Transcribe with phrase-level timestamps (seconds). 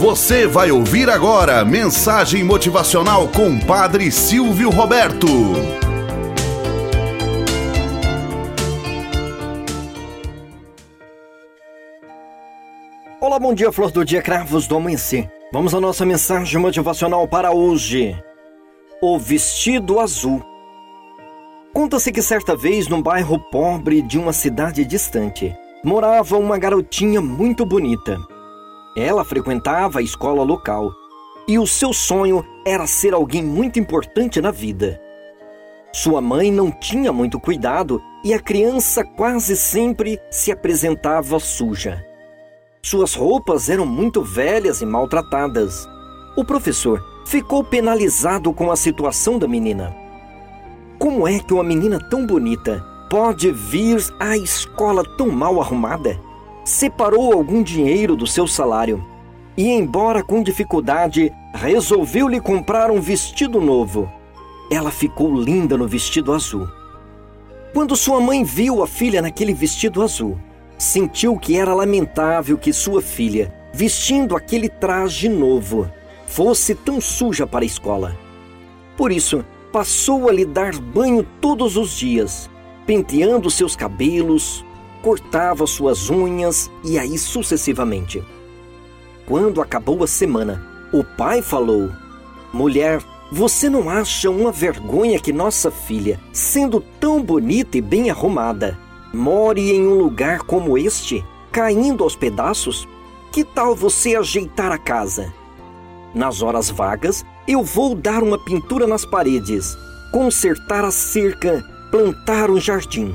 [0.00, 5.26] Você vai ouvir agora mensagem motivacional com Padre Silvio Roberto.
[13.20, 15.30] Olá, bom dia, flor do dia, cravos do amanhecer.
[15.52, 18.18] Vamos à nossa mensagem motivacional para hoje.
[19.02, 20.42] O vestido azul.
[21.74, 25.54] Conta-se que certa vez, num bairro pobre de uma cidade distante,
[25.84, 28.18] morava uma garotinha muito bonita.
[28.96, 30.92] Ela frequentava a escola local
[31.46, 35.00] e o seu sonho era ser alguém muito importante na vida.
[35.92, 42.04] Sua mãe não tinha muito cuidado e a criança quase sempre se apresentava suja.
[42.82, 45.88] Suas roupas eram muito velhas e maltratadas.
[46.36, 49.94] O professor ficou penalizado com a situação da menina.
[50.98, 56.29] Como é que uma menina tão bonita pode vir à escola tão mal arrumada?
[56.64, 59.04] Separou algum dinheiro do seu salário
[59.56, 64.10] e, embora com dificuldade, resolveu lhe comprar um vestido novo.
[64.70, 66.68] Ela ficou linda no vestido azul.
[67.72, 70.38] Quando sua mãe viu a filha naquele vestido azul,
[70.78, 75.90] sentiu que era lamentável que sua filha, vestindo aquele traje novo,
[76.26, 78.16] fosse tão suja para a escola.
[78.96, 82.48] Por isso, passou a lhe dar banho todos os dias,
[82.86, 84.64] penteando seus cabelos,
[85.02, 88.22] cortava suas unhas e aí sucessivamente.
[89.26, 91.90] Quando acabou a semana, o pai falou:
[92.52, 98.76] Mulher, você não acha uma vergonha que nossa filha, sendo tão bonita e bem arrumada,
[99.14, 102.88] more em um lugar como este, caindo aos pedaços?
[103.30, 105.32] Que tal você ajeitar a casa?
[106.12, 109.76] Nas horas vagas, eu vou dar uma pintura nas paredes,
[110.10, 113.14] consertar a cerca, plantar um jardim.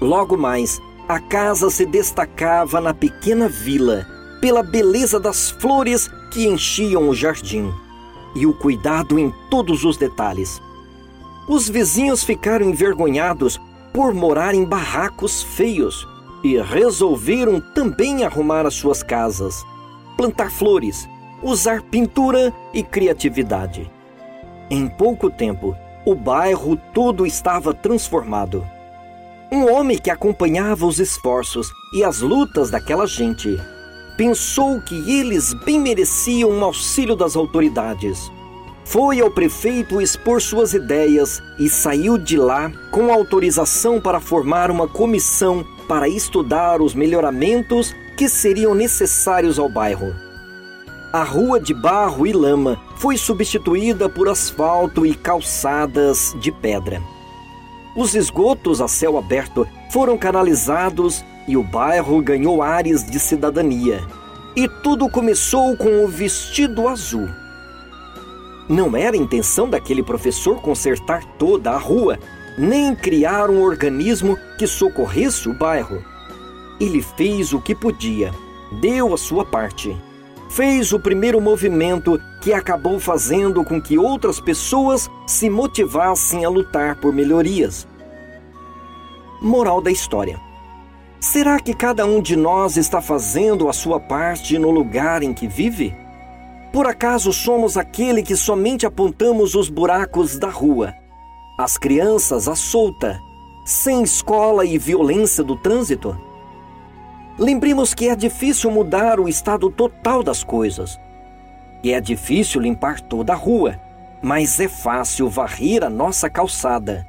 [0.00, 4.06] Logo mais, a casa se destacava na pequena vila
[4.40, 7.68] pela beleza das flores que enchiam o jardim
[8.36, 10.62] e o cuidado em todos os detalhes.
[11.48, 13.60] Os vizinhos ficaram envergonhados
[13.92, 16.06] por morar em barracos feios
[16.44, 19.66] e resolveram também arrumar as suas casas,
[20.16, 21.08] plantar flores,
[21.42, 23.90] usar pintura e criatividade.
[24.70, 28.64] Em pouco tempo, o bairro todo estava transformado.
[29.52, 33.60] Um homem que acompanhava os esforços e as lutas daquela gente
[34.16, 38.30] pensou que eles bem mereciam um auxílio das autoridades.
[38.84, 44.86] Foi ao prefeito expor suas ideias e saiu de lá com autorização para formar uma
[44.86, 50.14] comissão para estudar os melhoramentos que seriam necessários ao bairro.
[51.12, 57.02] A rua de barro e lama foi substituída por asfalto e calçadas de pedra.
[57.96, 64.00] Os esgotos a céu aberto foram canalizados e o bairro ganhou ares de cidadania.
[64.54, 67.28] E tudo começou com o vestido azul.
[68.68, 72.18] Não era intenção daquele professor consertar toda a rua,
[72.56, 76.04] nem criar um organismo que socorresse o bairro.
[76.80, 78.32] Ele fez o que podia,
[78.80, 79.96] deu a sua parte.
[80.50, 86.96] Fez o primeiro movimento que acabou fazendo com que outras pessoas se motivassem a lutar
[86.96, 87.86] por melhorias.
[89.40, 90.40] Moral da história:
[91.20, 95.46] Será que cada um de nós está fazendo a sua parte no lugar em que
[95.46, 95.94] vive?
[96.72, 100.92] Por acaso somos aquele que somente apontamos os buracos da rua,
[101.56, 103.20] as crianças à solta,
[103.64, 106.29] sem escola e violência do trânsito?
[107.40, 111.00] Lembremos que é difícil mudar o estado total das coisas
[111.82, 113.80] e é difícil limpar toda a rua,
[114.22, 117.06] mas é fácil varrer a nossa calçada.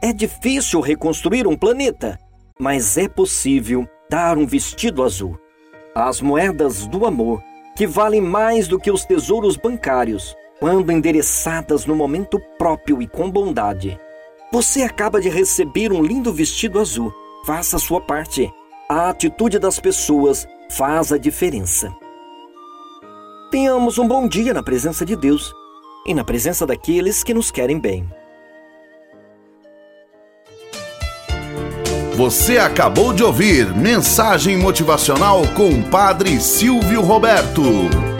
[0.00, 2.18] É difícil reconstruir um planeta,
[2.58, 5.38] mas é possível dar um vestido azul.
[5.94, 7.42] As moedas do amor,
[7.76, 13.30] que valem mais do que os tesouros bancários, quando endereçadas no momento próprio e com
[13.30, 14.00] bondade.
[14.50, 17.12] Você acaba de receber um lindo vestido azul.
[17.44, 18.50] Faça a sua parte.
[18.88, 21.90] A atitude das pessoas faz a diferença.
[23.50, 25.52] Tenhamos um bom dia na presença de Deus
[26.06, 28.06] e na presença daqueles que nos querem bem.
[32.14, 38.13] Você acabou de ouvir Mensagem Motivacional com o Padre Silvio Roberto.